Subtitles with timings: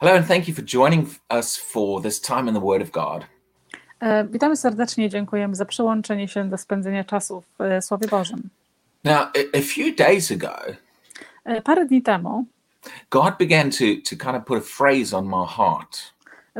[0.00, 3.26] Hello, and thank you for joining us for this time in the Word of God.
[4.00, 8.48] E, Witamy serdecznie, dziękujemy za przyłączenie się do spędzenia czasu w e, Słowie Bożym.
[9.04, 10.56] Now, a, few days ago,
[11.44, 12.44] E, Parę dni temu
[13.10, 15.98] God began to, to kind of put a phrase on my heart.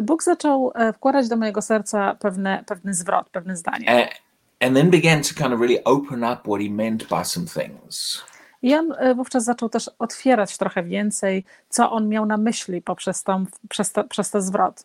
[0.03, 3.91] Bóg zaczął wkładać do mojego serca pewne, pewny zwrot, pewne zdanie.
[3.91, 7.47] a- and then began to kind of really open up what He meant by some
[7.47, 8.25] things.
[8.63, 13.23] I on e, wówczas zaczął też otwierać trochę więcej, co on miał na myśli poprzez,
[13.23, 14.85] tą, przez, to, przez ten zwrot.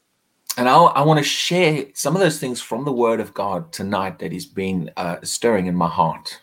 [0.57, 3.77] And I, I want to share some of those things from the Word of God
[3.77, 6.41] tonight that been uh, stirring in my heart.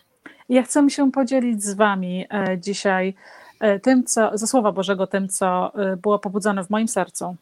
[0.49, 3.13] Ja chcę się podzielić z wami e, dzisiaj
[3.59, 7.35] e, tym, co, ze Słowa Bożego, tym, co e, było pobudzone w moim sercu.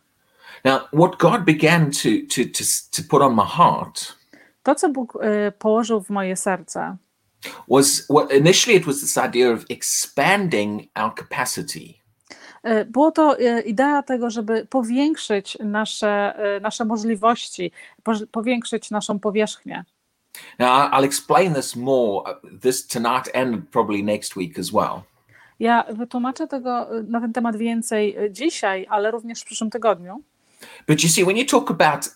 [0.66, 4.18] Now, what God began to, to, to, to put on my heart
[4.68, 6.98] To, co Bóg e, położył w moje serce,
[7.68, 11.94] was what initially it was this idea of expanding our capacity.
[12.64, 17.72] E, Było to e, idea tego, żeby powiększyć nasze, e, nasze możliwości,
[18.32, 19.84] powiększyć naszą powierzchnię.
[20.60, 25.02] Now, I'll explain this more uh, this tonight and probably next week as well.
[25.60, 30.22] Ja wytłumaczę tego na ten temat więcej dzisiaj, ale również w przyszłym tygodniu.
[30.88, 32.10] But you see, when you talk about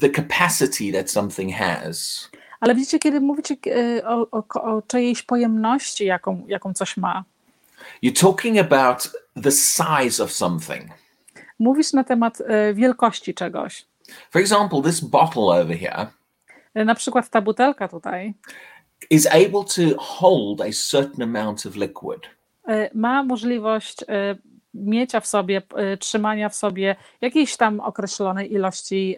[0.00, 2.28] the capacity that something has,
[2.60, 7.24] Ale widzicie, kiedy mówicie e, o, o, o czyjejś pojemności, jaką, jaką coś ma,
[8.02, 9.10] you're talking about
[9.42, 10.82] the size of something.
[11.58, 13.84] mówisz na temat e, wielkości czegoś.
[14.30, 16.06] For example, this bottle over here
[16.74, 18.34] E, Na przykład ta butelka tutaj
[19.10, 22.20] is able to hold a certain amount of liquid.
[22.94, 24.04] ma możliwość
[24.74, 25.62] miecia w sobie,
[26.00, 29.16] trzymania w sobie jakiejś tam określonej ilości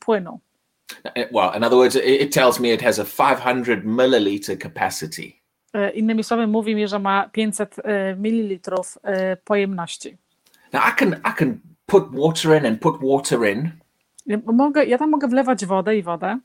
[0.00, 0.40] płynu.
[1.32, 5.42] Well, in other words, it, tells me it has a 500 milliliter capacity.
[5.74, 8.58] E, Innymi słowy, mówi mi, że ma 500 e, ml
[9.02, 10.16] e, pojemności.
[10.72, 13.70] Now, I can I can put water in and put water in
[14.26, 16.38] Ja Mogę, ja tam mogę wlewać wodę i wodę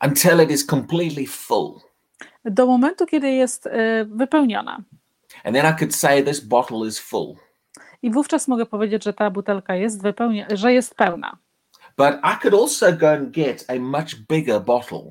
[0.00, 1.80] until it is completely full.
[2.44, 3.68] do momentu, kiedy jest
[4.06, 4.82] wypełniona.
[5.44, 7.36] And then I could say this bottle is full.
[8.02, 11.36] I wówczas mogę powiedzieć, że ta butelka jest wypełnia, że jest pełna.
[11.98, 15.10] But I could also go and get a much bigger bottle,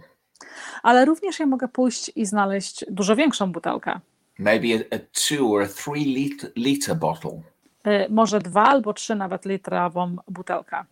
[0.84, 4.00] Ale również ja mogę pójść i znaleźć dużo większą butelkę.
[4.40, 7.42] maybe a, a two or a three liter, liter bottle.
[7.84, 10.86] E, Może dwa albo trzy nawet litrową butelkę.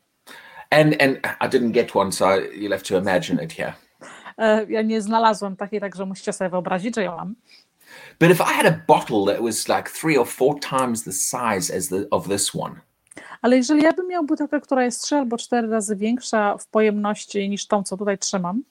[0.70, 3.74] And and I didn't get one, so you'll have to imagine it here.
[4.38, 7.36] E, Ja nie znalazłam takiej, także musicie sobie wyobrazić, że ją mam.
[8.20, 11.78] But if I had a bottle that was like three or four times the size
[11.78, 12.76] as the of this one,
[13.46, 17.50] Ale jeżeli ja bym miał butelkę, która jest trzy albo cztery razy większa w pojemności
[17.50, 18.64] niż tą, co tutaj trzymam,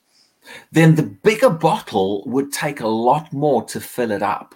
[0.73, 4.55] then the bigger bottle would take a lot more to fill it up.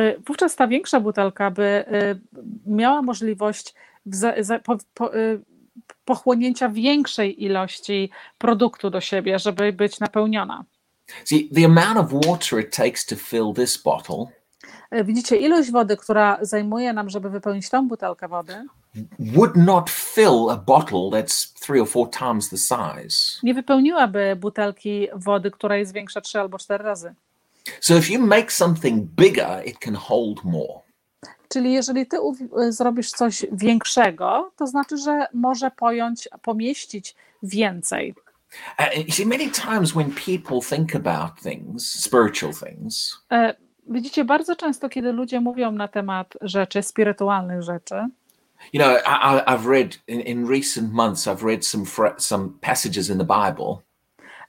[0.00, 2.20] y, wówczas ta większa butelka by y,
[2.66, 3.74] miała możliwość
[4.06, 5.40] y,
[6.04, 10.64] pochłonięcia większej ilości produktu do siebie, żeby być napełniona.
[11.24, 14.26] See, the amount of water it takes to fill this bottle
[15.04, 18.66] Widzicie, ilość wody, która zajmuje nam, żeby wypełnić tą butelkę wody,
[19.18, 23.40] would not fill a bottle that's three or four times the size.
[23.42, 27.14] nie wypełniłaby butelki wody, która jest większa trzy albo cztery razy.
[27.80, 30.80] So if you make something bigger, it can hold more.
[31.48, 32.16] Czyli jeżeli ty
[32.68, 38.14] zrobisz coś większego, to znaczy, że może pojąć, pomieścić więcej.
[38.78, 43.54] Uh, see, many times when people think about things, spiritual things, E,
[43.90, 47.94] Widzicie, bardzo często, kiedy ludzie mówią na temat rzeczy, spirytualnych rzeczy,
[48.72, 51.84] you know, I, I've read in, in recent months, I've read some
[52.18, 53.82] some passages in the Bible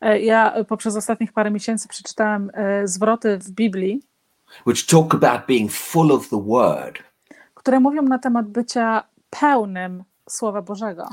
[0.02, 4.04] e, ja poprzez ostatnich parę miesięcy przeczytałem e, zwroty w Biblii,
[4.68, 7.04] which talk about being full of the Word.
[7.56, 11.10] które mówią na temat bycia pełnym Słowa Bożego.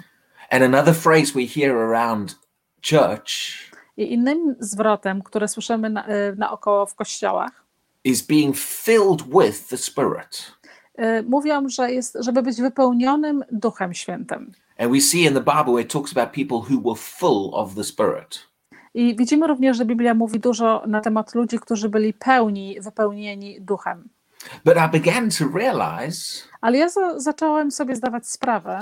[0.51, 2.39] And another phrase we hear around
[2.91, 3.31] church
[3.97, 7.65] I innym zwrotem, które słyszymy na, e, naokoło w kościołach,
[8.05, 10.56] is being filled with the Spirit.
[10.97, 14.53] E, mówią, że jest, żeby być wypełnionym Duchem Świętym.
[14.79, 17.75] And we see in the Bible where it talks about people who were full of
[17.75, 18.39] the Spirit.
[18.95, 24.09] I widzimy również, że Biblia mówi dużo na temat ludzi, którzy byli pełni, wypełnieni duchem.
[24.65, 28.81] But I began to realize Ale ja za, zacząłem sobie zdawać sprawę,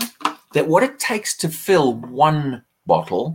[0.55, 3.35] that what it takes to fill one bottle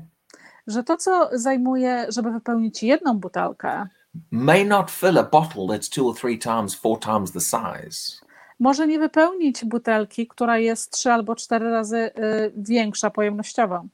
[0.70, 3.88] że to, co zajmuje, żeby wypełnić jedną butelkę,
[4.32, 8.26] may not fill a bottle that's two or three times, four times the size.
[8.60, 12.12] Może nie wypełnić butelki, która jest trzy albo cztery razy y,
[12.58, 13.86] większa pojemnościowo.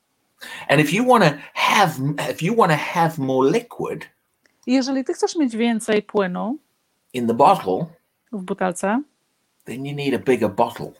[0.69, 1.91] And if you want to have,
[2.31, 4.15] if you want to have more liquid
[4.67, 6.57] jeżeli ty chcesz mieć więcej płynu
[7.13, 7.85] in the bottle,
[8.31, 9.01] w butelce,
[9.65, 10.91] then you need a bigger bottle.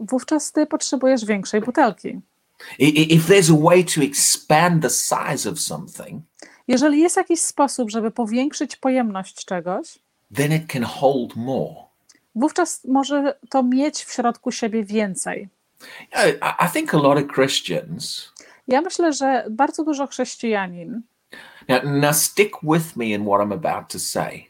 [0.00, 2.20] wówczas ty potrzebujesz większej butelki.
[2.78, 6.22] If there's a way to expand the size of something,
[6.68, 9.98] Jeżeli jest jakiś sposób, żeby powiększyć pojemność czegoś,
[10.34, 11.74] then it can hold more.
[12.38, 15.48] Wówczas może to mieć w środku siebie więcej.
[16.66, 18.32] I, think a lot of Christians
[18.68, 21.02] Ja myślę, że bardzo dużo chrześcijanin
[21.68, 24.44] now, now stick with me in what I'm about to say.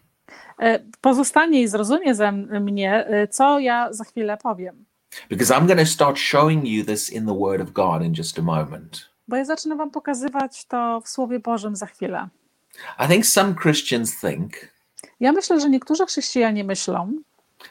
[0.59, 4.85] e, pozostanie i zrozumie ze mnie, e, co ja za chwilę powiem.
[5.29, 8.39] Because I'm going to start showing you this in the Word of God in just
[8.39, 9.09] a moment.
[9.29, 12.29] Bo ja zacznę wam pokazywać to w Słowie Bożym za chwilę.
[13.05, 14.53] I think some Christians think
[15.21, 17.13] Ja myślę, że niektórzy chrześcijanie myślą,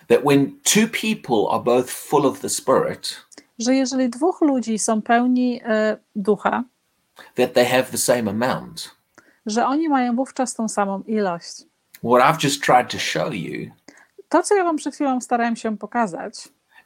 [0.07, 3.15] that when two people are both full of the Spirit,
[3.59, 6.63] że jeżeli dwóch ludzi są pełni e, ducha,
[7.35, 8.95] that they have the same amount.
[9.45, 11.63] że oni mają wówczas tą samą ilość.
[12.03, 13.71] What I've just tried to show you
[14.29, 16.33] To, co ja wam przed chwilą starałem się pokazać,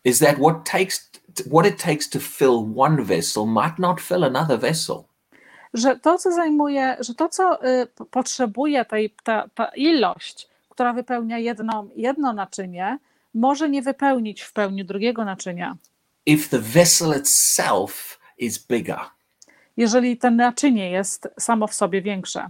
[0.04, 1.10] is that what takes
[1.52, 5.04] what it takes to fill one vessel might not fill another vessel.
[5.74, 11.38] że to, co zajmuje, że to, co y, potrzebuje tej, ta, ta ilość, która wypełnia
[11.38, 13.00] jedno, jedno naczynie,
[13.34, 15.78] może nie wypełnić w pełni drugiego naczynia.
[16.26, 19.00] If the vessel itself is bigger.
[19.78, 22.50] Jeżeli to naczynie jest samo w sobie większe.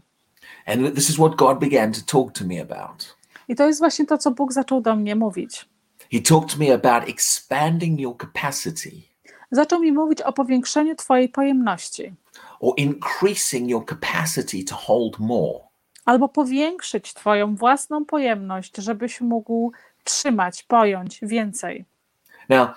[0.65, 3.15] And this is what God began to talk to me about.
[3.47, 5.69] I to jest właśnie to, co Bóg zaczął do mnie mówić.
[6.11, 9.11] He talked to me about expanding your capacity
[9.51, 12.13] Zaczął mi mówić o powiększeniu Twojej pojemności,
[12.59, 15.59] or increasing your capacity to hold more.
[16.05, 19.71] Albo powiększyć Twoją własną pojemność, żebyś mógł
[20.03, 21.85] trzymać, pojąć więcej.
[22.49, 22.69] Now,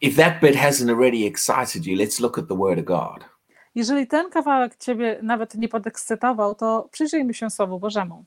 [0.00, 3.24] if that bit hasn't already excited you, let's look at the Word of God.
[3.74, 8.24] Jeżeli ten kawałek Ciebie nawet nie podekscytował, to przyjrzyjmy się Słowu Bożemu.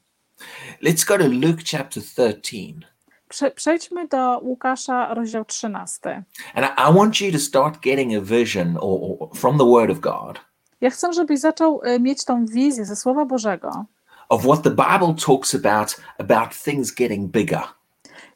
[0.83, 2.89] Let's go to Luke chapter 13.
[3.29, 6.23] Prze- Przejdźmy do Łukasza, rozdział 13.
[6.53, 9.99] And I, want you to start getting a vision or, or from the Word of
[9.99, 10.39] God
[10.81, 13.85] Ja chcę, żebyś zaczął y, mieć tą wizję ze Słowa Bożego,
[14.29, 17.63] of what the Bible talks about about things getting bigger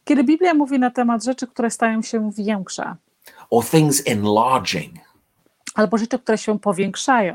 [0.05, 2.95] kiedy Biblia mówi na temat rzeczy, które stają się większe,
[3.49, 4.93] or things enlarging.
[5.75, 7.33] albo rzeczy, które się powiększają.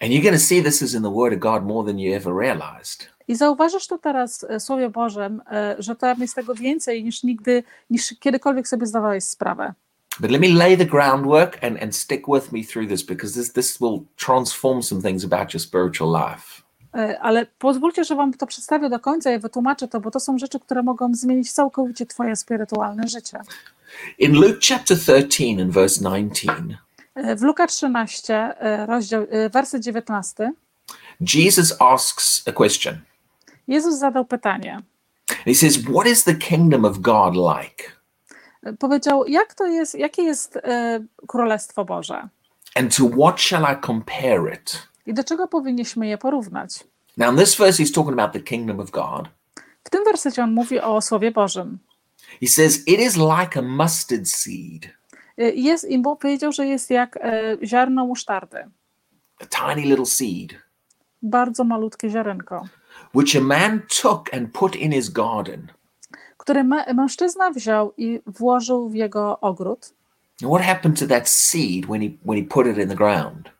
[0.00, 2.14] And you're going to see this is in the Word of God more than you
[2.14, 3.08] ever realized.
[3.28, 5.42] I zauważysz tu teraz w Słowie Bożym,
[5.78, 9.74] y, że tam jest tego więcej niż nigdy, niż kiedykolwiek sobie zdawałeś sprawę.
[10.20, 13.52] But let me lay the groundwork and, and stick with me through this because this,
[13.52, 16.61] this will transform some things about your spiritual life.
[16.96, 20.38] Y, Ale pozwólcie, że wam to przedstawię do końca i wytłumaczę to, bo to są
[20.38, 23.40] rzeczy, które mogą zmienić całkowicie twoje spirytualne życie.
[24.18, 26.52] In Luke chapter 13 and verse 19,
[27.18, 30.52] Y, W Luka 13, y, rozdział, werset 19,
[31.34, 33.00] Jesus asks a question.
[33.68, 34.80] Jezus zadał pytanie.
[35.44, 37.84] He says, What is the kingdom of God like?
[38.78, 40.58] Powiedział, jak to jest, jakie jest
[41.28, 42.28] Królestwo Boże
[42.74, 44.88] And to what shall I compare it?
[45.06, 46.84] I do czego powinniśmy je porównać.
[47.16, 49.28] Now, in this verse, he's talking about the kingdom of God.
[49.84, 51.78] W tym wersecie on mówi o Słowie Bożym.
[52.40, 54.84] He says, It is like a mustard seed,
[55.40, 58.64] Y, Jest, I Bóg powiedział, że jest jak y, ziarno musztardy,
[59.40, 60.54] a tiny little seed,
[61.22, 62.62] bardzo malutkie ziarenko,
[63.14, 65.66] which a man took and put in his garden.
[66.36, 66.64] które
[66.94, 69.94] mężczyzna wziął i włożył w jego ogród.
[70.42, 73.50] And what happened to that seed when he, when he put it in the ground?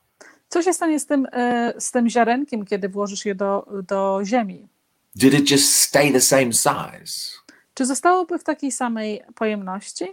[0.53, 4.69] Co się stanie z tym, y, z tym ziarenkiem, kiedy włożysz je do, do ziemi?
[5.17, 7.39] Did it just stay the same size?
[7.75, 10.05] Czy zostałoby w takiej samej pojemności?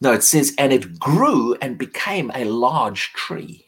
[0.00, 3.64] No, it says, and it grew and became a large tree.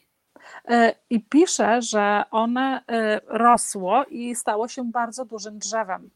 [0.71, 6.09] Y, I pisze, że one y, rosło i stało się bardzo dużym drzewem.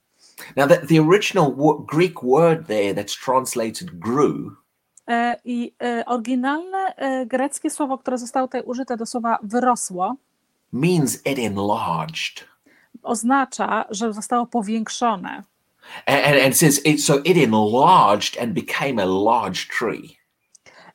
[0.56, 1.56] Now, the, the original
[1.88, 4.59] Greek word there that's translated grew
[5.46, 10.16] I y, oryginalne y, greckie słowo, które zostało tutaj użyte do słowa wyrosło,
[10.74, 12.48] means it enlarged.
[13.04, 15.44] oznacza, że zostało powiększone.
[16.06, 20.20] And, and, says, it, so it enlarged and became a large tree.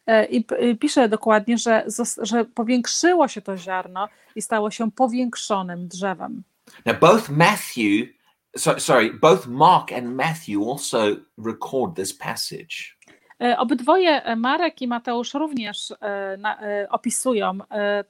[0.06, 0.44] E, I
[0.80, 1.87] pisze dokładnie, że,
[2.23, 6.42] że powiększyło się to ziarno i stało się powiększonym drzewem.
[6.87, 8.09] Now, both Matthew,
[8.56, 12.97] so, sorry, both Mark and Matthew also record this passage.
[13.41, 16.59] E, Obydwoje, e, Marek i Mateusz, również e, na,
[16.91, 17.59] opisują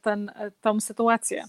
[0.02, 1.44] ten, tą sytuację.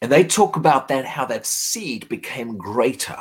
[0.00, 3.16] And they talk about that, how that seed became greater.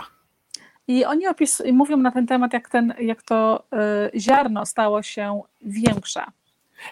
[0.87, 5.03] I oni opis, i mówią na ten temat, jak, ten, jak to e, ziarno stało
[5.03, 6.21] się większe.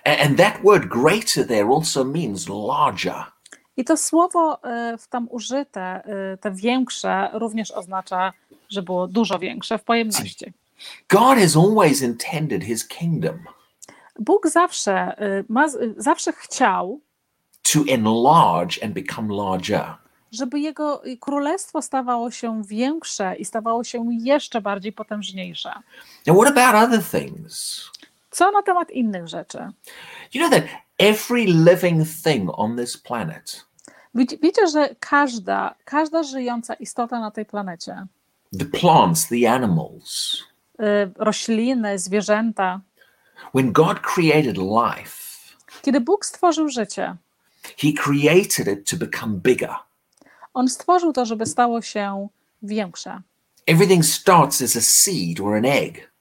[0.06, 3.24] And, and that word greater there also means larger.
[3.78, 4.60] I to słowo
[5.00, 6.02] w tam użyte,
[6.42, 8.34] te większe, również oznacza,
[8.70, 10.54] że było dużo większe w pojemności.
[11.10, 13.40] God has always intended his kingdom
[14.20, 17.00] Bóg zawsze, y, ma, y, zawsze chciał,
[17.74, 19.96] to enlarge and become larger.
[20.32, 25.74] żeby jego królestwo stawało się większe i stawało się jeszcze bardziej potężniejsze.
[26.28, 27.86] Now, what about other things?
[28.32, 29.58] Co na temat innych rzeczy?
[30.34, 30.64] You know that
[30.98, 33.66] every living thing on this planet,
[34.16, 38.08] Wiecie, że każda, każda żyjąca istota na tej planecie,
[38.60, 40.49] the plants, the animals, y,
[41.16, 42.82] rośliny, zwierzęta,
[43.56, 45.12] when God created life,
[45.82, 47.16] kiedy Bóg stworzył życie,
[47.78, 49.76] He created it to become bigger.
[50.54, 52.28] On stworzył to, żeby stało się
[52.64, 53.22] większe.
[53.68, 56.12] Everything starts as a seed or an egg.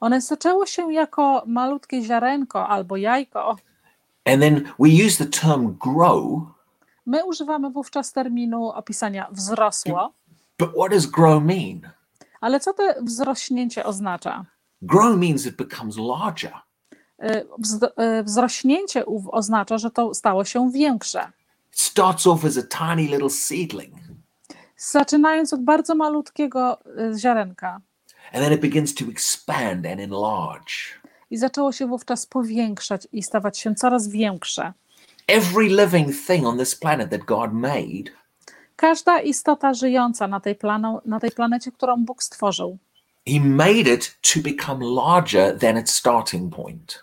[0.00, 3.56] One zaczęło się jako malutkie ziarenko albo jajko.
[4.24, 6.56] And then we use the term grow,
[7.06, 10.12] My używamy wówczas terminu opisania wzrosło,
[10.58, 11.80] but what does grow mean?
[12.40, 14.44] Ale co to wzrośnięcie oznacza?
[14.82, 16.52] Grow means it becomes larger.
[17.24, 17.46] Y,
[18.20, 21.32] y, Wzrośnięcie oznacza, że to stało się większe.
[21.72, 23.94] It starts off as a tiny little seedling,
[24.76, 26.78] Zaczynając od bardzo malutkiego
[27.14, 27.80] y, ziarenka
[28.32, 30.72] and then it begins to expand and enlarge.
[31.30, 34.72] i zaczęło się wówczas powiększać i stawać się coraz większe.
[35.26, 38.10] Every living thing on this planet that God made
[38.76, 42.78] Każda istota żyjąca na tej, planu, na tej planecie, którą Bóg stworzył,
[43.28, 47.02] He made it to become larger than its starting point.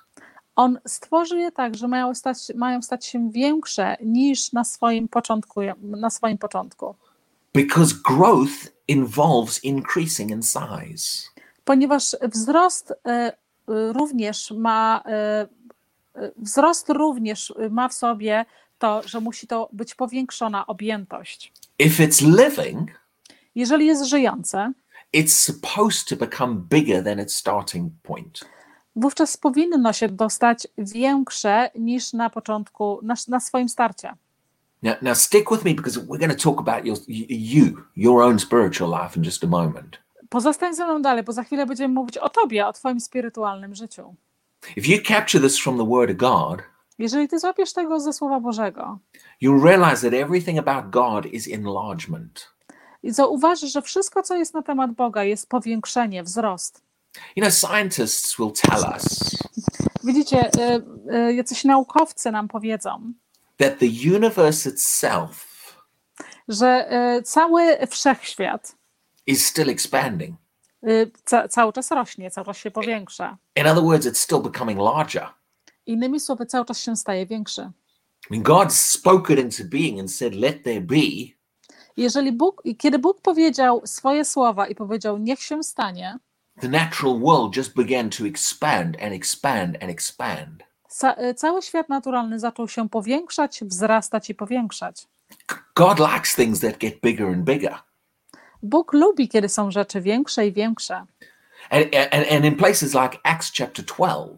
[0.56, 5.62] On stworzył je tak, że mają stać, mają stać się większe niż na swoim początku.
[5.82, 6.96] Na swoim początku.
[7.54, 11.30] Because growth involves increasing in size.
[11.66, 13.34] Ponieważ wzrost e, e,
[13.68, 15.48] również ma e,
[16.38, 18.46] wzrost również ma w sobie
[18.84, 21.54] to, że musi to być powiększona objętość.
[21.80, 22.92] If it's living,
[23.56, 24.74] Jeżeli jest żyjące,
[25.14, 28.40] it's supposed to become bigger than its starting point.
[28.96, 34.14] wówczas powinno się dostać większe niż na początku, na, na swoim starcie.
[34.84, 38.40] Now, now stick with me because we're going to talk about your, you, your own
[38.40, 39.98] spiritual life in just a moment.
[40.30, 44.16] Pozostań ze mną dalej, bo za chwilę będziemy mówić o tobie, o twoim spirytualnym życiu.
[44.78, 48.40] If you capture this from the Word of God, Jeżeli ty złapiesz tego ze Słowa
[48.40, 49.00] Bożego
[49.42, 52.54] you'll realize that everything about God is enlargement.
[53.04, 56.82] i zauważysz, że wszystko, co jest na temat Boga, jest powiększenie, wzrost.
[57.36, 59.04] You know, scientists will tell us
[60.04, 60.52] Widzicie,
[61.12, 63.14] y, y, jacyś naukowcy nam powiedzą,
[63.58, 65.54] that the universe itself
[66.48, 68.76] że y, cały wszechświat
[69.28, 70.36] is still expanding.
[71.26, 73.38] ca, cały czas rośnie, cały czas się powiększa.
[73.56, 75.30] In other words, it's still becoming larger.
[75.86, 77.72] Innymi słowy, cały czas się staje większy.
[78.32, 81.34] God spoke it into being and said, Let there be.
[81.98, 86.18] Jeżeli Bóg, kiedy Bóg powiedział swoje słowa i powiedział, niech się stanie,
[86.62, 90.64] The natural world just began to expand and expand and expand.
[91.30, 95.08] y, cały świat naturalny zaczął się powiększać, wzrastać i powiększać.
[95.76, 97.76] God likes things that get bigger and bigger.
[98.64, 100.96] Bóg lubi, kiedy są rzeczy większe i większe.
[101.70, 104.38] And, and, and in places like Acts chapter 12,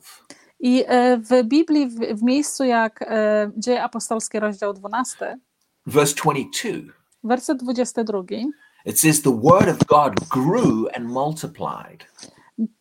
[0.60, 5.38] I e, w Biblii, w, w miejscu jak e, Dzieje Apostolskie, rozdział 12,
[5.86, 6.94] verse 22,
[7.24, 8.24] werset 22,
[8.86, 12.06] it says, The word of God grew and multiplied.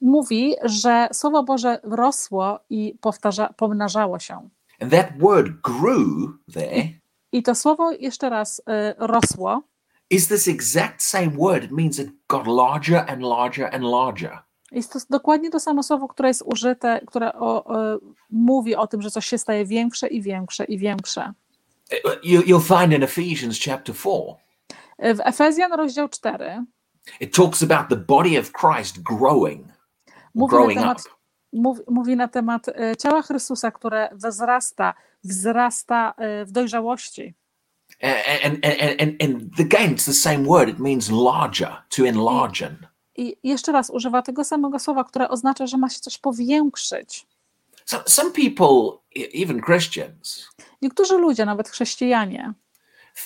[0.00, 4.48] mówi, że Słowo Boże rosło i powtarza, pomnażało się.
[4.80, 6.88] And that word grew there
[7.32, 9.62] I to słowo jeszcze raz e, rosło,
[10.10, 11.64] is this exact same word.
[11.64, 14.38] It means it got larger and larger and larger.
[14.74, 17.98] Jest to dokładnie to samo słowo, które jest użyte, które o, e,
[18.30, 21.32] mówi o tym, że coś się staje większe i większe i większe.
[22.22, 24.44] You, you'll find in Ephesians chapter 4,
[24.98, 26.64] E, W Efezjan rozdział 4
[27.20, 29.66] it talks about the body of Christ growing,
[30.34, 31.10] mówi na growing temat, up.
[31.52, 36.14] mówi, mówi na temat e, ciała Chrystusa, które wzrasta, wzrasta
[36.46, 37.34] w dojrzałości.
[38.02, 40.68] And, and, and, and, and again, it's the same word.
[40.68, 42.86] It means larger, to enlargen.
[43.16, 47.26] I jeszcze raz używa tego samego słowa, które oznacza, że ma się coś powiększyć.
[47.86, 50.48] So, some people, e- even Christians,
[50.82, 52.52] Niektórzy ludzie, nawet chrześcijanie,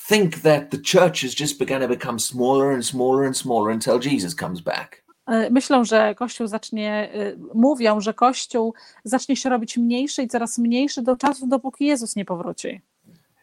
[0.09, 4.13] think that the church is just going to become smaller and smaller and smaller until
[4.13, 5.03] Jesus comes back.
[5.27, 10.59] e, myślą, że Kościół zacznie, e, mówią, że Kościół zacznie się robić mniejszy i coraz
[10.59, 12.81] mniejszy do czasu, dopóki Jezus nie powróci.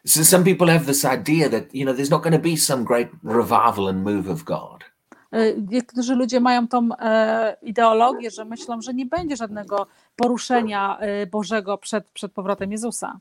[0.06, 2.84] So some people have this idea that you know there's not going to be some
[2.84, 4.84] great revival and move of God.
[5.32, 11.26] E, Niektórzy ludzie mają tą e, ideologię, że myślą, że nie będzie żadnego poruszenia e,
[11.26, 13.20] Bożego przed, przed powrotem Jezusa.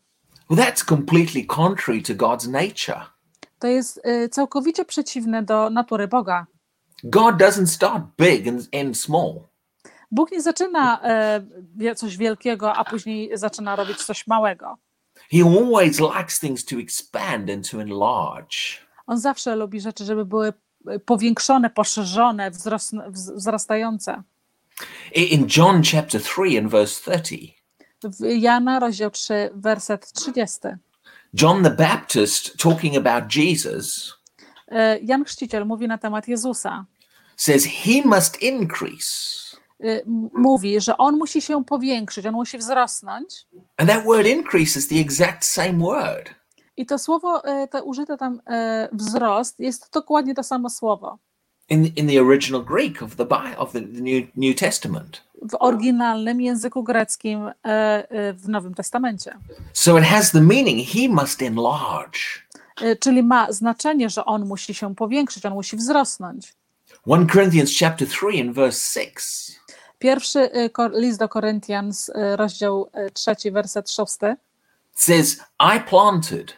[0.51, 3.05] That's completely contrary to God's nature.
[3.59, 6.45] To jest całkowicie przeciwne do natury Boga.
[7.03, 9.33] God doesn't start big and end small.
[10.11, 10.99] Bóg nie zaczyna
[11.95, 14.77] coś wielkiego, a później zaczyna robić coś małego.
[15.31, 18.57] He always likes things to expand and to enlarge.
[19.07, 20.53] On zawsze lubi rzeczy, żeby były
[21.05, 24.23] powiększone, poszerzone, wzrosn- wz- wzrastające.
[25.15, 27.55] In John chapter 3 and verse 30,
[28.03, 30.59] W Jana, rozdział 3, werset 30.
[31.33, 34.13] John the Baptist, talking about Jesus,
[34.67, 36.85] E, Jan Chrzciciel mówi na temat Jezusa.
[37.37, 39.45] says he must increase.
[39.79, 43.45] M- Mówi, że on musi się powiększyć, on musi wzrosnąć.
[43.77, 46.29] And that word increase is the exact same word.
[46.77, 51.17] I to słowo, e, to użyte tam e, wzrost, jest dokładnie to samo słowo.
[51.69, 53.25] in in the original Greek of the
[53.57, 55.21] of the New New Testament.
[55.41, 59.37] W oryginalnym języku greckim e, w Nowym Testamencie.
[59.73, 62.19] So it has the meaning he must enlarge.
[62.99, 66.53] Czyli ma znaczenie, że on musi się powiększyć, on musi wzrosnąć.
[67.05, 69.59] 1 Corinthians chapter 3 and verse 6
[69.99, 70.49] Pierwszy
[70.93, 71.91] list do Koryntian,
[72.35, 74.35] rozdział e, trzeci, werset szósty,
[74.95, 76.53] says, I planted,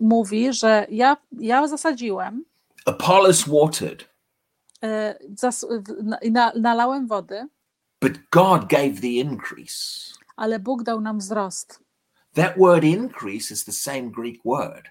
[0.00, 2.44] mówi, że ja, ja zasadziłem,
[2.86, 4.08] Apollos watered,
[4.82, 5.66] e, zas,
[6.30, 7.48] na, nalałem wody,
[8.02, 10.12] but God gave the increase.
[10.36, 11.80] ale Bóg dał nam wzrost.
[12.34, 14.84] That word increase is the same Greek word.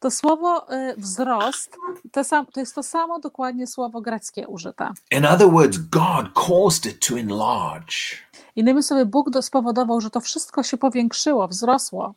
[0.00, 1.76] To słowo y, wzrost
[2.12, 4.90] to, sam, to jest to samo dokładnie słowo greckie użyte.
[5.10, 7.94] In other words, God caused it to enlarge.
[8.56, 12.14] Innymi słowy, Bóg do- spowodował, że to wszystko się powiększyło, wzrosło.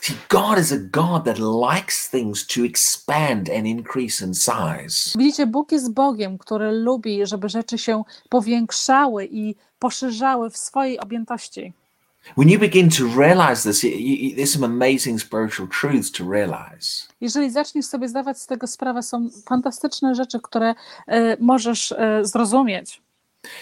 [0.00, 5.18] See, God is a God that likes things to expand and increase in size.
[5.18, 11.72] Widzicie, Bóg jest Bogiem, który lubi, żeby rzeczy się powiększały i poszerzały w swojej objętości.
[12.36, 17.06] When you begin to realize this, you, you, there's some amazing spiritual truths to realize.
[17.20, 20.74] Jeżeli zaczniesz sobie zdawać z tego sprawę, są fantastyczne rzeczy, które
[21.06, 23.02] e, możesz e, zrozumieć.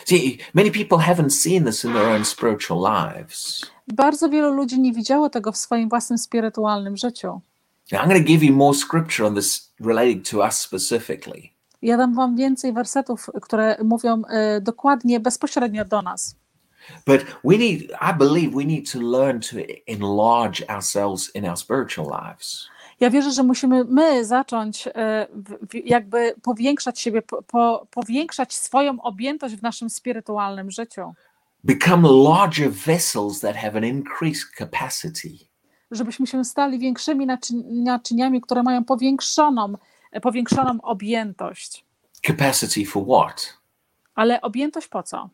[0.06, 3.70] See, many people haven't seen this in their own spiritual lives.
[3.94, 7.40] Bardzo wielu ludzi nie widziało tego w swoim własnym spirytualnym życiu.
[7.92, 11.42] Now, I'm going to give you more scripture on this related to us specifically.
[11.82, 16.36] Ja dam wam więcej wersetów, które mówią e, dokładnie, bezpośrednio do nas.
[17.06, 19.56] But we need, I believe, we need to learn to
[19.86, 22.68] enlarge ourselves in our spiritual lives.
[23.00, 24.88] Ja wierzę, że musimy my zacząć
[25.34, 31.14] w- jakby powiększać siebie, po, powiększać swoją objętość w naszym spirytualnym życiu,
[31.64, 35.38] Become larger vessels that have an increased capacity.
[35.90, 37.26] żebyśmy się stali większymi
[37.70, 39.74] naczyniami, które mają powiększoną,
[40.22, 41.84] powiększoną objętość.
[42.26, 43.54] Capacity for what?
[44.14, 45.30] Ale objętość po co?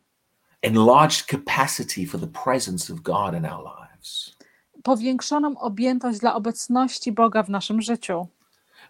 [0.61, 4.35] Enlarged capacity for the presence of God in our lives.
[4.83, 8.27] Powiększoną objętość dla obecności Boga w naszym życiu,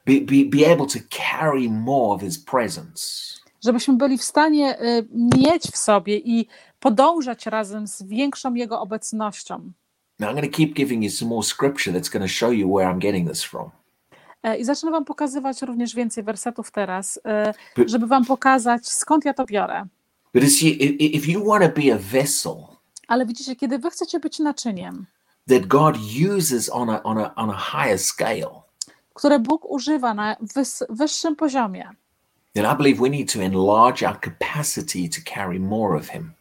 [0.05, 3.03] Be, be, be able to carry more of His presence.
[3.63, 5.03] żebyśmy byli w stanie e,
[5.37, 6.47] mieć w sobie i
[6.87, 9.71] podążać razem z większą Jego obecnością.
[10.19, 12.75] Now, I'm going to keep giving you some more scripture that's going to show you
[12.75, 13.69] where I'm getting this from.
[14.43, 19.25] E, I zacznę Wam pokazywać również więcej wersetów teraz, e, By- żeby Wam pokazać, skąd
[19.25, 19.85] ja to biorę.
[20.33, 20.43] But
[20.99, 22.55] if you want to be a vessel
[23.07, 25.05] Ale widzicie, kiedy Wy chcecie być naczyniem,
[25.49, 25.95] that God
[26.37, 28.49] uses on a, on a, on a higher scale,
[29.13, 31.89] które Bóg używa na wys- wyższym poziomie,
[32.53, 36.31] then I believe we need to enlarge our capacity to carry more of Him.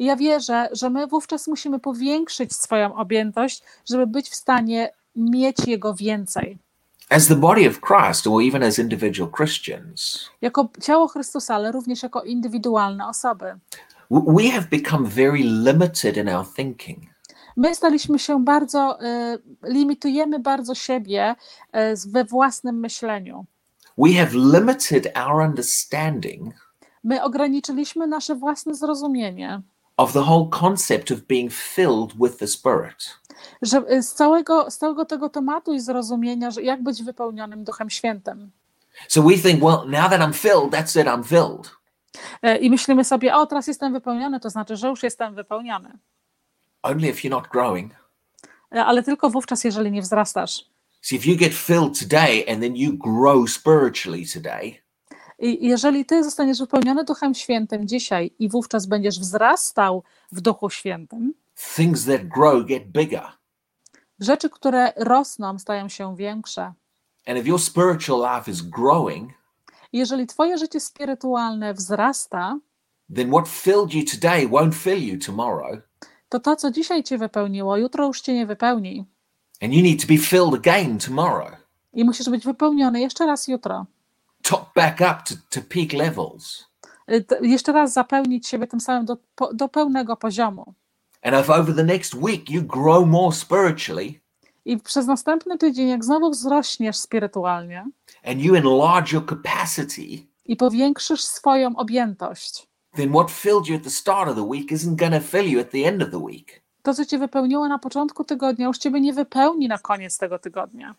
[0.00, 5.56] I ja wierzę, że my wówczas musimy powiększyć swoją objętość, żeby być w stanie mieć
[5.66, 6.58] Jego więcej.
[7.10, 12.02] As the body of Christ, or even as individual Christians, Jako ciało Chrystusa, ale również
[12.02, 13.54] jako indywidualne osoby.
[14.10, 16.98] we have become very limited in our thinking.
[17.56, 21.34] My staliśmy się bardzo, e, limitujemy bardzo siebie
[21.94, 23.44] z- we własnym myśleniu.
[23.98, 26.54] We have limited our understanding
[27.04, 29.62] My ograniczyliśmy nasze własne zrozumienie,
[30.00, 33.20] of the whole concept of being filled with the Spirit.
[33.62, 37.90] że y, z całego, z całego tego tematu i zrozumienia, że jak być wypełnionym Duchem
[37.90, 38.50] Świętym.
[39.08, 41.70] So we think, well, now that I'm filled, that's it, I'm filled.
[42.42, 45.98] E, I myślimy sobie, o teraz jestem wypełniony, to znaczy, że już jestem wypełniony.
[46.82, 47.92] Only if you're not growing.
[48.74, 50.64] E, Ale tylko wówczas, jeżeli nie wzrastasz.
[51.02, 54.82] See, if you get filled today and then you grow spiritually today,
[55.40, 61.34] jeżeli ty zostaniesz wypełniony Duchem Świętym dzisiaj i wówczas będziesz wzrastał w Duchu Świętym,
[61.76, 63.26] things that grow get bigger.
[64.20, 66.62] rzeczy, które rosną, stają się większe.
[67.26, 69.30] And if your spiritual life is growing,
[69.92, 72.58] Jeżeli twoje życie spirytualne wzrasta,
[73.14, 75.78] then what filled you today won't fill you tomorrow.
[76.28, 79.04] to to, co dzisiaj cię wypełniło, jutro już cię nie wypełni.
[79.62, 81.50] And you need to be filled again tomorrow.
[81.92, 83.86] I musisz być wypełniony jeszcze raz jutro.
[84.42, 86.64] Top back up to, to peak levels.
[87.10, 89.16] y, jeszcze raz zapełnić siebie tym samym do,
[89.52, 90.74] do pełnego poziomu.
[91.22, 94.20] And if over the next week you grow more spiritually
[94.64, 97.86] I przez następny tydzień, jak znowu wzrośniesz spirytualnie
[98.24, 103.90] and you enlarge your capacity, i powiększysz swoją objętość, then what filled you at the
[103.90, 106.62] start of the week isn't going to fill you at the end of the week.
[106.82, 110.94] to, co cię wypełniło na początku tygodnia, już ciebie nie wypełni na koniec tego tygodnia.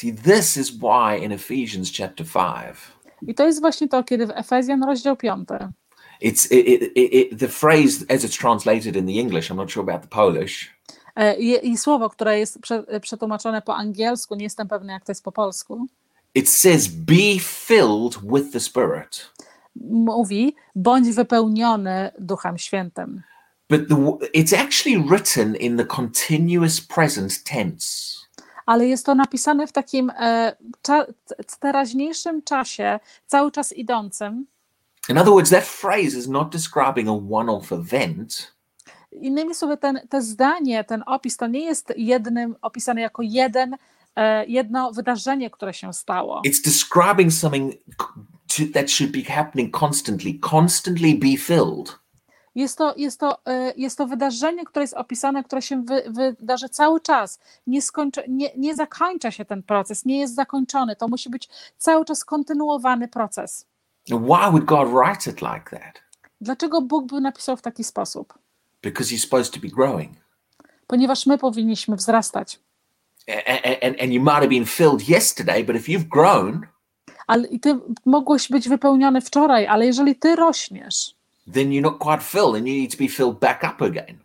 [0.00, 2.76] See, this is why in Ephesians chapter 5,
[3.26, 5.48] I to jest właśnie to, kiedy w Efezjan rozdział 5
[6.22, 9.82] it's it, it, it, the phrase as it's translated in the English, I'm not sure
[9.82, 10.70] about the Polish,
[11.16, 15.12] e, i, i słowo, które jest prze, przetłumaczone po angielsku, nie jestem pewna, jak to
[15.12, 15.86] jest po polsku,
[16.34, 19.30] it says, be filled with the Spirit.
[19.90, 23.22] mówi, bądź wypełniony Duchem Świętym.
[23.70, 23.94] But the,
[24.34, 28.20] it's actually written in the continuous present tense.
[28.70, 31.06] Ale jest to napisane w takim e, cza,
[31.60, 34.46] teraźniejszym czasie, cały czas idącym.
[35.08, 38.54] In other words, that phrase is not describing a one off event,
[39.12, 43.76] Innymi słowy, ten, te zdanie, ten opis to nie jest jednym opisane jako jeden,
[44.16, 46.42] e, jedno wydarzenie, które się stało.
[46.46, 47.74] it's describing something
[48.56, 50.38] to, that should be happening constantly.
[50.50, 51.99] Constantly be filled.
[52.54, 56.68] Jest to, jest to, e, jest to wydarzenie, które jest opisane, które się wy, wydarzy
[56.68, 57.38] cały czas.
[57.66, 60.96] Nie, skończy, nie, nie zakończa się ten proces, nie jest zakończony.
[60.96, 63.66] To musi być cały czas kontynuowany proces.
[64.06, 66.02] Why would God write it like that?
[66.40, 68.34] Dlaczego Bóg by napisał w taki sposób?
[68.82, 70.12] Because He's supposed to be growing.
[70.86, 72.60] Ponieważ my powinniśmy wzrastać.
[73.82, 76.66] And, and you might have been filled yesterday, but if you've grown,
[77.26, 81.14] Ale i ty mogłeś być wypełniony wczoraj, ale jeżeli ty rośniesz,
[81.52, 84.18] then you're not quite filled and you need to be filled back up again.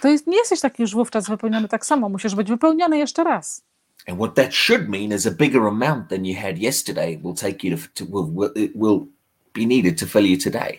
[0.00, 2.08] to jest, nie jesteś taki już wówczas wypełniony tak samo.
[2.08, 3.62] Musisz być wypełniony jeszcze raz.
[4.08, 7.68] And what that should mean is a bigger amount than you had yesterday will take
[7.68, 9.06] you to, to will, will, it will
[9.54, 10.78] be needed to fill you today.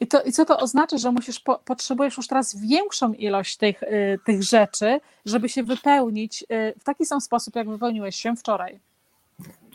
[0.00, 3.82] I, to, I co to oznacza, że musisz po, potrzebujesz już teraz większą ilość tych,
[3.82, 6.46] y, tych rzeczy, żeby się wypełnić y,
[6.80, 8.80] w taki sam sposób, jak wypełniłeś się wczoraj.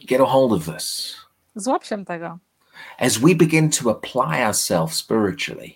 [0.08, 1.16] Get a hold of this.
[1.56, 2.38] Złap się tego.
[3.00, 5.74] As we begin to apply ourselves spiritually,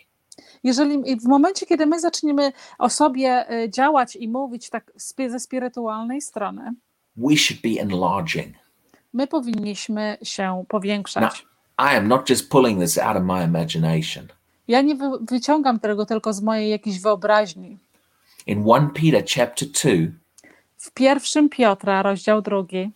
[0.63, 4.91] Jeżeli w momencie, kiedy my zaczniemy o sobie y, działać i mówić tak
[5.29, 6.73] ze spirytualnej strony,
[7.17, 8.55] we should be enlarging.
[9.13, 11.45] my powinniśmy się Now, powiększać.
[11.79, 14.27] I am not just pulling this out of my imagination.
[14.67, 17.77] Ja nie wy, wyciągam tego tylko z mojej jakiejś wyobraźni.
[18.47, 19.91] In 1 Peter chapter 2,
[20.77, 22.91] W pierwszym Piotra, rozdział drugi,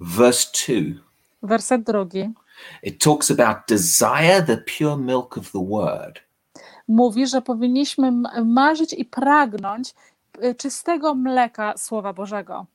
[0.00, 1.00] verse 2,
[1.42, 2.30] werset drugi,
[2.82, 6.20] it talks about desire the pure milk of the word,
[6.88, 8.12] mówi, że powinniśmy
[8.44, 9.94] marzyć i pragnąć
[10.44, 12.66] y, czystego mleka Słowa Bożego,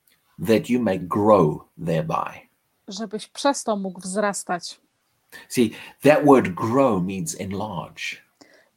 [0.48, 2.48] that you may grow thereby.
[2.88, 4.80] żebyś przez to mógł wzrastać.
[5.50, 8.04] See, that word grow means enlarge.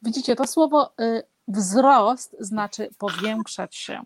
[0.01, 4.03] Widzicie, to słowo y, wzrost znaczy powiększać się.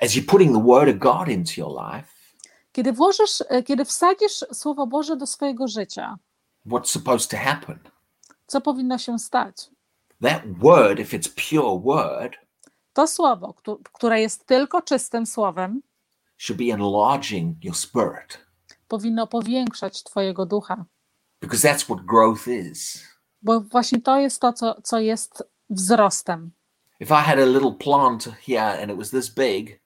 [0.00, 2.08] As you're putting the word of God into your life,
[2.72, 6.18] Kiedy włożysz, y, kiedy wsadzisz Słowo Boże do swojego życia,
[6.68, 7.78] what's supposed to happen?
[8.46, 9.70] co powinno się stać?
[10.22, 12.32] That word, if it's pure word,
[12.92, 15.82] To słowo, któ- które jest tylko czystym słowem,
[16.38, 18.46] should be enlarging your spirit
[18.88, 20.84] powinno powiększać Twojego ducha.
[21.40, 23.04] because that's what growth is.
[23.42, 26.50] Bo właśnie to jest to, co, co jest wzrostem.
[27.00, 29.80] If I had a little plant here and it was this big,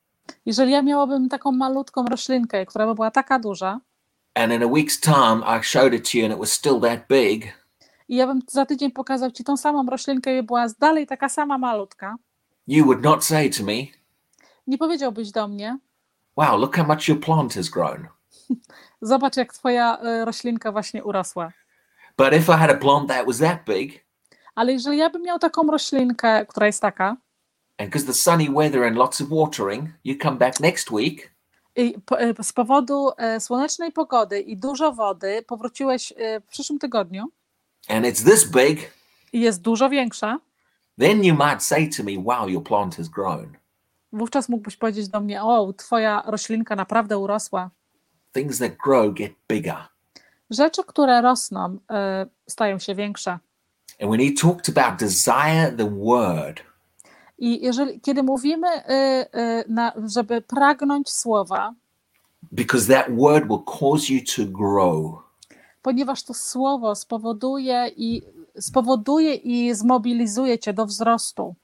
[0.47, 3.81] Jeżeli ja miałabym taką malutką roślinkę, która by była taka duża,
[4.35, 7.09] and in a week's time I showed it to you and it was still that
[7.09, 7.53] big,
[8.09, 11.59] i ja bym za tydzień pokazał Ci tą samą roślinkę i była dalej taka sama
[11.59, 12.16] malutka,
[12.66, 13.87] you would not say to me,
[14.66, 15.79] nie powiedziałbyś do mnie,
[16.37, 18.07] Wow, look how much your plant has grown.
[19.03, 21.53] zobacz jak Twoja y, roślinka właśnie urosła.
[22.18, 24.05] But if I had a plant that was that big,
[24.55, 27.16] Ale jeżeli ja bym miał taką roślinkę, która jest taka,
[27.79, 31.32] and because the sunny weather and lots of watering, you come back next week
[32.42, 37.24] z powodu y, słonecznej pogody i dużo wody powróciłeś y, w przyszłym tygodniu
[37.88, 38.92] and it's this big,
[39.32, 40.38] i jest dużo większa,
[40.98, 43.52] then you might say to me, Wow, your plant has grown.
[44.12, 47.70] wówczas mógłbyś powiedzieć do mnie: O, Twoja roślinka naprawdę urosła.
[48.32, 49.76] Things that grow get bigger.
[50.50, 51.78] Rzeczy, które rosną,
[52.48, 53.30] stają się większe.
[54.00, 56.61] And when he talked about desire the word,
[57.42, 61.74] I jeżeli, kiedy mówimy, y, y, na, żeby pragnąć słowa,
[62.52, 65.22] because that word will cause you to grow.
[65.83, 68.22] ponieważ to słowo spowoduje i
[68.61, 71.55] spowoduje i zmobilizuje cię do wzrostu.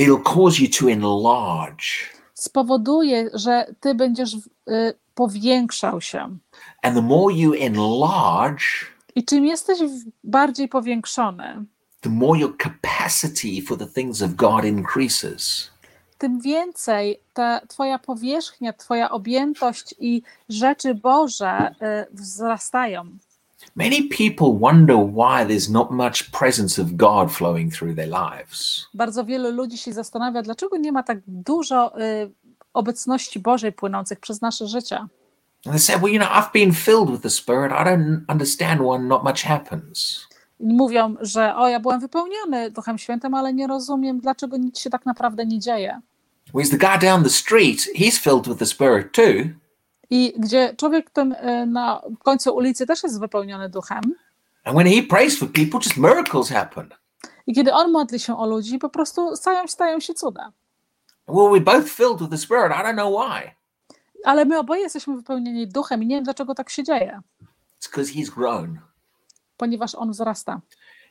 [0.00, 1.84] It'll cause you to enlarge.
[2.34, 4.38] Spowoduje, że ty będziesz y,
[5.14, 6.18] powiększał się.
[6.82, 8.64] And the more you enlarge,
[9.14, 9.78] I czym jesteś
[10.24, 11.64] bardziej powiększony,
[12.00, 15.70] the more your capacity for the things of God increases.
[16.18, 21.74] tym więcej ta twoja powierzchnia, twoja objętość i rzeczy Boże
[22.10, 23.04] y, wzrastają.
[23.76, 28.86] Many people wonder why there's not much presence of God flowing through their lives.
[28.94, 32.30] Bardzo wielu ludzi się zastanawia, dlaczego nie ma tak dużo y,
[32.72, 34.96] obecności Bożej płynących przez nasze życie.
[35.66, 37.72] And they say, well, you know, I've been filled with the Spirit.
[37.72, 40.27] I don't understand why not much happens.
[40.60, 45.06] Mówią, że o, ja byłem wypełniony Duchem Świętym, ale nie rozumiem, dlaczego nic się tak
[45.06, 46.00] naprawdę nie dzieje.
[46.54, 49.50] Whereas the guy down the street, he's filled with the Spirit too.
[50.10, 51.34] I gdzie człowiek ten
[51.66, 54.00] na końcu ulicy też jest wypełniony Duchem,
[54.64, 56.88] And when he prays for people, just miracles happen.
[57.46, 60.52] i kiedy on modli się o ludzi, po prostu stają, stają się cuda.
[61.28, 62.72] Well, we're both filled with the Spirit.
[62.72, 63.50] I don't know why.
[64.24, 67.20] Ale my oboje jesteśmy wypełnieni Duchem i nie wiem, dlaczego tak się dzieje,
[67.80, 68.78] It's because he's grown.
[69.58, 70.60] Ponieważ on wzrasta.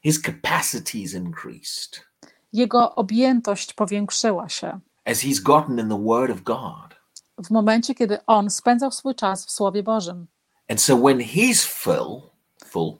[0.03, 2.07] His capacity's increased
[2.53, 6.95] Jego objętość powiększyła się as he's gotten in the Word of God.
[7.45, 10.27] w momencie, kiedy on spędzał swój czas w Słowie Bożym.
[10.69, 12.21] And so when he's full,
[12.65, 12.97] full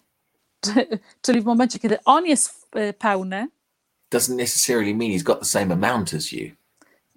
[0.62, 3.48] Czy- Czyli w momencie, kiedy on jest y, pełny,
[4.14, 6.52] doesn't necessarily mean he's got the same amount as you,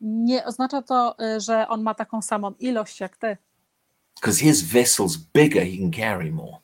[0.01, 3.37] nie oznacza to, y, że on ma taką samą ilość jak ty,
[4.15, 5.63] because his vessel's bigger.
[5.65, 6.57] He can carry more.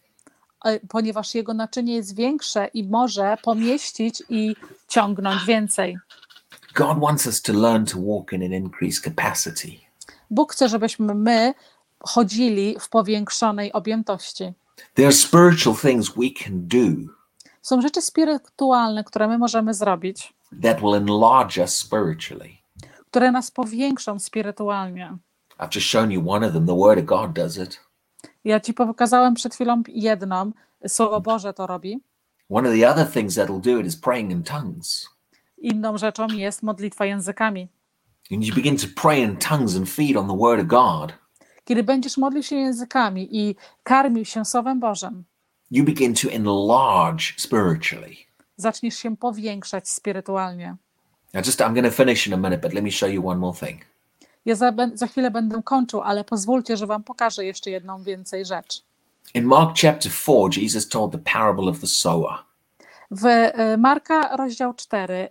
[0.69, 4.57] Y, ponieważ jego naczynie jest większe i może pomieścić i
[4.89, 5.99] ciągnąć więcej.
[6.75, 9.69] God wants us to learn to walk in an increased capacity.
[10.31, 11.55] Bóg chce, żebyśmy my
[12.01, 14.53] chodzili w powiększonej objętości.
[14.95, 17.13] There are spiritual things we can do
[17.63, 22.51] Są rzeczy spirytualne, które my możemy zrobić, that will enlarge us spiritually.
[23.11, 25.17] które nas powiększą spirytualnie.
[25.59, 26.67] I've just shown you one of them.
[26.67, 27.81] The Word of God does it.
[28.47, 30.53] Ja ci pokazałem przed chwilą jedną,
[30.89, 32.01] Słowo Boże to robi.
[32.51, 35.09] One of the other things that'll do it is praying in tongues.
[35.59, 37.69] Inną rzeczą jest modlitwa językami.
[38.33, 41.13] And you begin to pray in tongues and feed on the Word of God.
[41.65, 45.25] Kiedy będziesz modlił się językami i karmił się Słowem Bożym,
[45.71, 48.17] You begin to enlarge spiritually.
[48.57, 50.77] zaczniesz się powiększać spirytualnie.
[51.35, 53.41] Now, just I'm going to finish in a minute, but let me show you one
[53.41, 53.81] more thing.
[54.47, 58.83] Ja za, za chwilę będę kończył, ale pozwólcie, że wam pokażę jeszcze jedną więcej rzecz.
[59.35, 62.47] In Mark chapter 4, Jesus told the parable of the sower.
[63.11, 65.29] W e, Marka rozdział 4 e,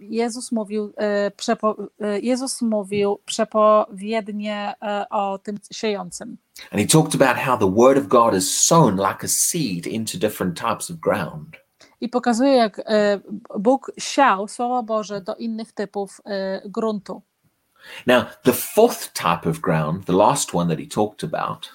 [0.00, 1.76] Jezus mówił, e, przepo,
[2.22, 4.74] Jezus mówił przepowiednie
[5.10, 6.36] o tym siejącym.
[6.72, 10.18] And he talked about how the word of God is sown like a seed into
[10.18, 11.56] different types of ground.
[12.00, 12.82] I pokazuje, jak
[13.58, 16.20] Bóg siał Słowo Boże do innych typów
[16.64, 17.22] gruntu.
[18.06, 21.70] Now, the fourth type of ground, the last one that he talked about,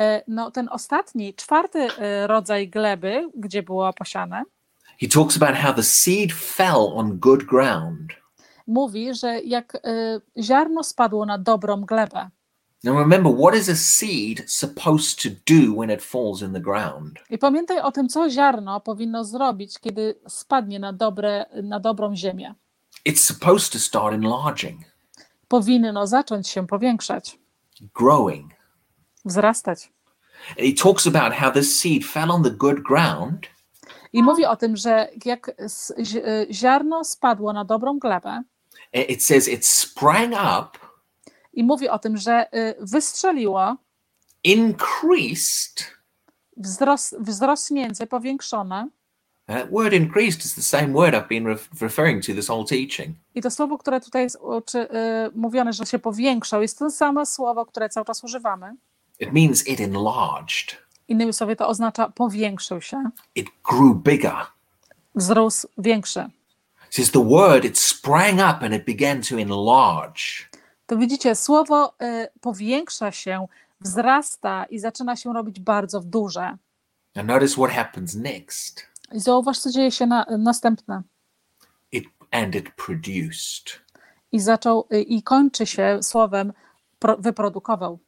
[0.00, 4.42] E, No, ten ostatni, czwarty e, rodzaj gleby, gdzie było posiane,
[5.00, 8.12] he talks about how the seed fell on good ground.
[8.66, 9.80] mówi, że jak e,
[10.42, 12.30] ziarno spadło na dobrą glebę.
[12.84, 17.18] Now, remember, what is a seed supposed to do when it falls in the ground?
[17.30, 22.54] I pamiętaj o tym, co ziarno powinno zrobić, kiedy spadnie na, dobre, na dobrą ziemię.
[23.08, 24.80] It's supposed to start enlarging,
[25.48, 27.38] Powinno zacząć się powiększać,
[27.94, 28.52] growing.
[29.24, 29.92] wzrastać.
[30.58, 33.46] He talks about how this seed fell on the good ground
[34.12, 35.54] I mówi o tym, że jak e,
[36.50, 38.42] ziarno spadło na dobrą glebę,
[39.08, 40.78] it says it sprang up,
[41.52, 43.76] i mówi o tym, że y, wystrzeliło,
[44.44, 45.96] increased.
[46.56, 48.88] wzros, wzrosnięcie, powiększone.
[49.46, 53.16] That word increased is the same word I've been ref- referring to this whole teaching.
[53.34, 54.88] I to słowo, które tutaj jest uczy, y,
[55.34, 58.74] mówione, że się powiększał, jest to samo słowo, które cały czas używamy.
[59.20, 60.76] It means it enlarged,
[61.08, 64.36] Innymi słowy, to oznacza powiększył się, it grew bigger.
[65.14, 66.28] wzrósł większy.
[66.90, 70.22] Says the word, it sprang up and it began to enlarge.
[70.86, 73.46] To widzicie, słowo y, powiększa się,
[73.80, 76.56] wzrasta i zaczyna się robić bardzo duże.
[77.16, 78.86] Now, notice what happens next.
[79.12, 81.02] I zauważ, co dzieje się na, następne.
[81.92, 83.80] It and it produced.
[84.32, 86.52] I zaczął, y, i kończy się słowem
[86.98, 87.98] pro, wyprodukował.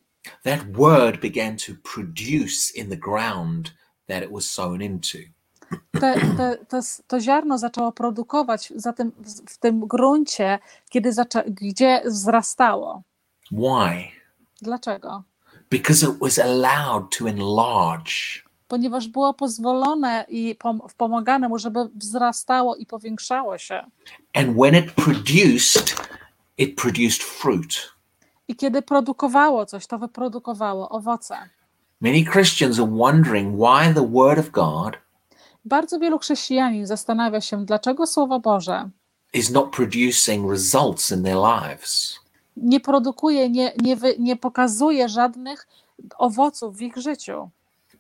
[0.43, 3.75] That word began to produce in the ground
[4.07, 5.19] that it was sown into.
[6.01, 10.59] te, te, to, to ziarno zaczęło produkować za tym, w, w tym gruncie,
[10.91, 13.03] kiedy zaczę, gdzie wzrastało.
[13.53, 14.09] Why?
[14.63, 15.23] Dlaczego?
[15.71, 18.48] Because it was allowed to enlarge.
[18.69, 23.85] Ponieważ było pozwolone i pom- pomagane mu, żeby wzrastało i powiększało się.
[24.35, 25.97] And when it produced,
[26.59, 27.93] it produced fruit.
[28.49, 31.37] I kiedy produkowało coś, to wyprodukowało owoce.
[32.01, 34.97] Many Christians are wondering why the Word of God
[35.65, 38.89] Bardzo wielu chrześcijanin zastanawia się, dlaczego Słowo Boże
[39.33, 42.19] is not producing results in their lives.
[42.57, 45.67] nie produkuje, nie, nie, wy, nie pokazuje żadnych
[46.19, 47.51] owoców w ich życiu.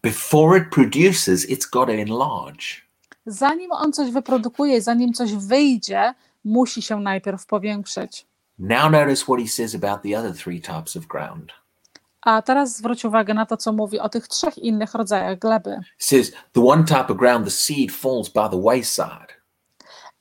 [0.02, 2.88] Before it produces, it's got to enlarge.
[3.26, 8.26] Zanim on coś wyprodukuje, zanim coś wyjdzie, musi się najpierw powiększyć.
[8.58, 11.52] Now notice what he says about the other three types of ground.
[12.22, 15.70] A teraz zwróć uwagę na to, co mówi o tych trzech innych rodzajach gleby.
[15.70, 19.38] He says the one type of ground, the seed falls by the wayside.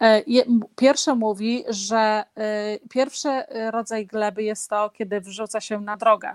[0.02, 0.24] E,
[0.76, 6.30] Pierwsze mówi, że e, pierwszy e, rodzaj gleby jest to, kiedy wrzuca się na drogę.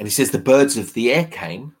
[0.00, 1.75] And he says the birds of the air came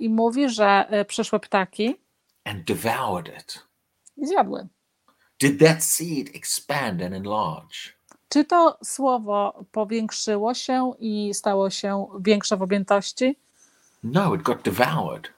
[0.00, 1.96] I mówi, że e, przyszły ptaki
[2.44, 3.66] and devoured it.
[4.16, 4.66] i zjadły.
[5.40, 7.76] Did that seed expand and enlarge?
[8.28, 13.36] Czy to słowo powiększyło się i stało się większe w objętości?
[14.02, 15.28] No, it got devoured.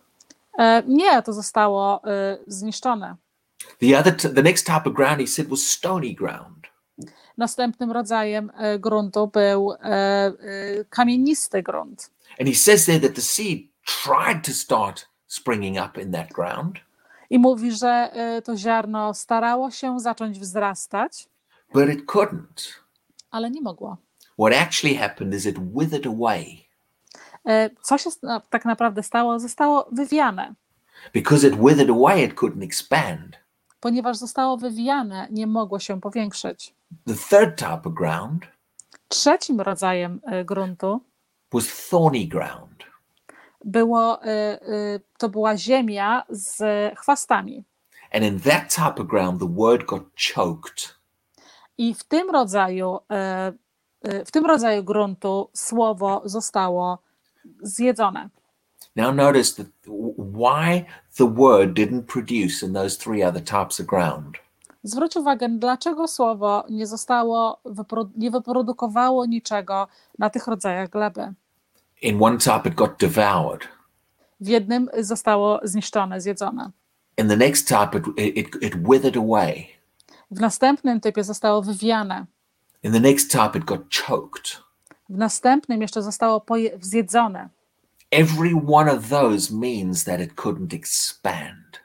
[0.59, 3.17] E, Nie, to zostało e, zniszczone.
[3.81, 6.67] The other, the next type of ground he said was stony ground.
[7.37, 10.33] Następnym rodzajem e, gruntu był e, e,
[10.91, 12.11] kamienisty grunt.
[12.41, 13.61] And he says there that the seed
[14.05, 16.79] tried to start springing up in that ground,
[17.31, 21.29] I mówi, że e, to ziarno starało się zacząć wzrastać,
[21.75, 22.73] but it couldn't.
[23.31, 23.97] ale nie mogło.
[24.39, 26.65] What actually happened is it withered away.
[27.49, 28.11] E, Co się
[28.51, 29.39] tak naprawdę stało?
[29.41, 30.55] Zostało wywiane.
[31.13, 33.37] Because it withered away, it couldn't expand.
[33.81, 36.75] Ponieważ zostało wywijane, nie mogło się powiększyć.
[37.07, 38.47] The third type of ground
[39.09, 41.01] Trzecim rodzajem e, gruntu
[41.53, 42.85] was thorny ground.
[43.65, 44.61] Było, e, e,
[45.19, 46.63] to była ziemia z
[46.99, 47.65] chwastami.
[48.13, 50.03] And in that type of ground, the word got
[50.35, 51.01] choked.
[51.79, 53.53] I w tym rodzaju, e,
[54.03, 56.99] e, w tym rodzaju gruntu słowo zostało
[57.63, 58.29] zjedzone.
[58.97, 59.67] Now, notice that
[60.19, 60.85] why
[61.19, 64.37] the word didn't produce in those three other types of ground.
[64.83, 67.61] Zwróć uwagę, dlaczego słowo nie zostało,
[68.17, 71.35] nie wyprodukowało niczego na tych rodzajach gleby.
[72.03, 73.69] In one type, it got devoured.
[74.41, 76.71] W jednym zostało zniszczone, zjedzone.
[77.19, 79.67] In the next type, it, it, it withered away.
[80.31, 82.27] W następnym typie zostało wywiane.
[82.83, 84.63] In the next type, it got choked.
[85.09, 86.47] W następnym jeszcze zostało
[86.81, 87.49] zjedzone.
[88.11, 91.81] Every one of those means that it couldn't expand.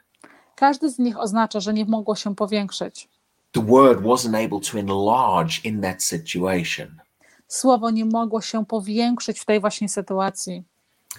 [0.54, 3.08] Każdy z nich oznacza, że nie mogło się powiększyć.
[3.52, 7.00] The word wasn't able to enlarge in that situation.
[7.48, 10.64] Słowo nie mogło się powiększyć w tej właśnie sytuacji.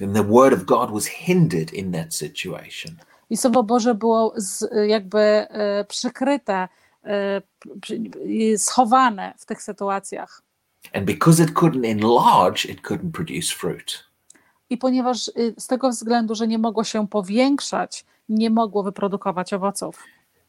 [0.02, 2.96] And the word of God was hindered in that situation.
[3.30, 6.68] I Słowo Boże było z, jakby e, przykryte,
[7.04, 7.42] e,
[8.58, 10.42] schowane w tych sytuacjach.
[10.94, 14.04] And because it couldn't enlarge, it couldn't produce fruit.
[14.70, 20.04] I ponieważ y, z tego względu, że nie mogło się powiększać, nie mogło wyprodukować owoców.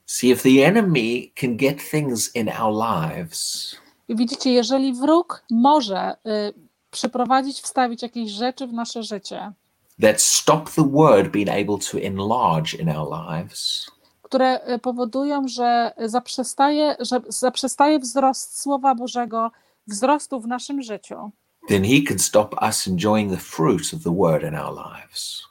[0.06, 3.76] See, if the enemy can get things in our lives
[4.16, 6.54] widzicie, jeżeli wróg może y,
[6.90, 9.52] przyprowadzić, wstawić jakieś rzeczy w nasze życie,
[10.02, 13.86] that stop the word being able to enlarge in our lives,
[14.22, 19.50] które y, powodują, że zaprzestaje, że zaprzestaje wzrost Słowa Bożego,
[19.86, 21.30] wzrostu w naszym życiu.
[21.68, 25.42] then he can stop us enjoying the fruit of the word in our lives.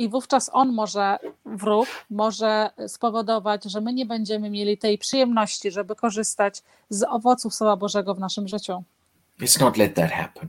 [0.00, 5.96] I wówczas on może, wróg, może spowodować, że my nie będziemy mieli tej przyjemności, żeby
[5.96, 8.82] korzystać z owoców Słowa Bożego w naszym życiu.
[9.40, 10.48] Let's not let that happen.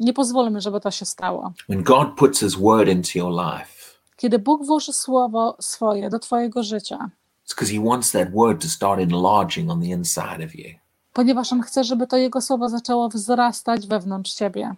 [0.00, 1.52] Nie pozwólmy, żeby to się stało.
[1.68, 6.62] When God puts his word into your life, Kiedy Bóg włoży słowo swoje do Twojego
[6.62, 7.10] życia,
[7.46, 10.70] it's because he wants that word to start enlarging on the inside of you.
[11.12, 14.74] ponieważ On chce, żeby to Jego słowo zaczęło wzrastać wewnątrz Ciebie.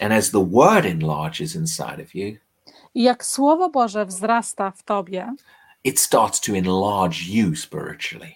[0.00, 2.36] And as the word enlarges inside of you,
[2.94, 5.34] I jak Słowo Boże wzrasta w Tobie,
[5.84, 8.32] it starts to enlarge you spiritually.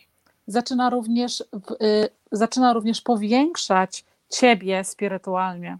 [0.46, 1.40] zaczyna również,
[1.82, 5.78] y, zaczyna również powiększać Ciebie spirytualnie.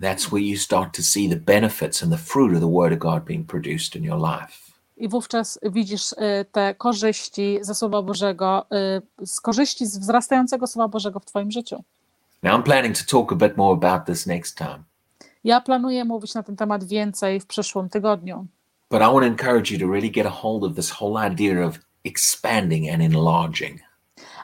[0.00, 2.98] That's where you start to see the benefits and the fruit of the word of
[2.98, 4.68] God being produced in your life.
[4.96, 6.16] I wówczas widzisz y,
[6.52, 8.66] te korzyści ze Słowa Bożego,
[9.22, 11.84] y, z korzyści z wzrastającego Słowa Bożego w Twoim życiu.
[12.42, 14.78] Now, I'm planning to talk a bit more about this next time,
[15.48, 18.46] Ja planuję mówić na ten temat więcej w przyszłym tygodniu.
[18.90, 21.66] but I want to encourage you to really get a hold of this whole idea
[21.66, 23.80] of expanding and enlarging.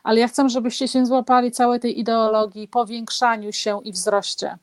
[0.02, 4.59] Ale ja chcę, żebyście się złapali całej tej ideologii powiększaniu się i wzroście.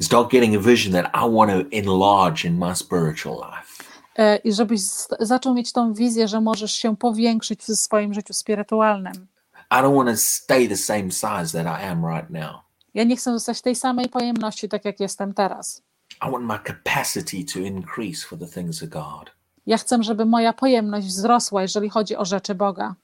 [0.00, 3.84] Start getting a vision that I want to enlarge in my spiritual life.
[4.16, 4.80] E, I żebyś
[5.20, 9.26] zaczął mieć tą wizję, że możesz się powiększyć w swoim życiu spirytualnym.
[9.70, 12.69] I don't want to stay the same size that I am right now.
[12.94, 15.82] Ja nie chcę zostać tej samej pojemności, tak jak jestem teraz.
[16.28, 19.30] I want my capacity to increase for the things of God.
[19.66, 22.94] Ja chcę, żeby moja pojemność wzrosła, jeżeli chodzi o rzeczy Boga.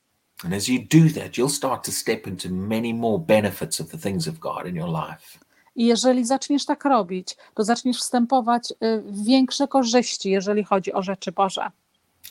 [0.44, 3.98] And as you do that, you'll start to step into many more benefits of the
[3.98, 5.38] things of God in your life.
[5.76, 11.02] I jeżeli zaczniesz tak robić, to zaczniesz wstępować y, w większe korzyści, jeżeli chodzi o
[11.02, 11.70] rzeczy Boże.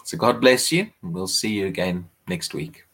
[0.04, 0.86] So God bless you.
[1.04, 2.88] We'll see you again next week.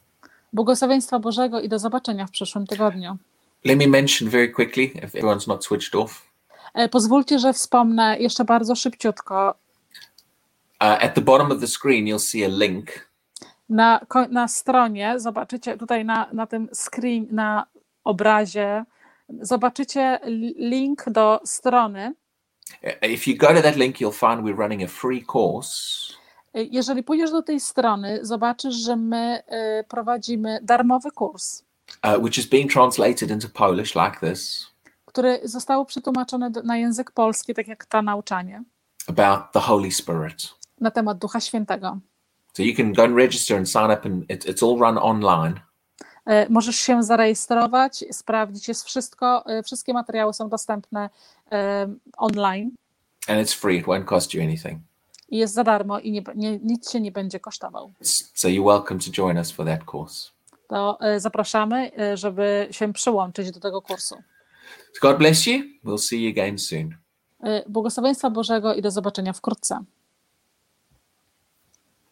[0.54, 3.18] Błogosławieństwa Bożego i do zobaczenia w przyszłym tygodniu.
[3.66, 6.32] Let me mention very quickly, if everyone's not switched off,
[6.74, 9.50] E, Pozwólcie, że wspomnę jeszcze bardzo szybciutko.
[10.82, 13.10] uh, at the bottom of the screen, you'll see a link
[13.70, 14.00] Na,
[14.30, 17.66] na stronie, zobaczycie tutaj na, na tym screen, na
[18.04, 18.86] obrazie,
[19.42, 22.14] zobaczycie li- link do strony.
[22.84, 26.14] Uh, If you go to that link, you'll find we're running a free course
[26.54, 31.64] E, Jeżeli pójdziesz do tej strony, zobaczysz, że my e, prowadzimy darmowy kurs,
[32.20, 34.72] which is being translated into Polish like this
[35.06, 38.64] który został przetłumaczony do- na język polski, tak jak to nauczanie,
[39.08, 40.50] about the Holy Spirit.
[40.82, 41.98] na temat Ducha Świętego.
[42.54, 45.60] So you can go and register and sign up, and it, it's all run online.
[46.26, 51.10] E, Możesz się zarejestrować, sprawdzić, jest wszystko, e, wszystkie materiały są dostępne
[51.52, 51.88] e,
[52.18, 52.72] online
[53.28, 54.80] And it's free, it won't cost you anything.
[55.30, 57.92] i jest za darmo i nie, nie, nic się nie będzie kosztował.
[58.02, 60.30] So you're welcome to join us for that course.
[60.72, 64.16] To e, zapraszamy, e, żeby się przyłączyć do tego kursu.
[65.02, 65.60] God bless you.
[65.86, 66.96] We'll see you again soon.
[67.44, 69.84] E, Błogosławieństwa Bożego i do zobaczenia wkrótce.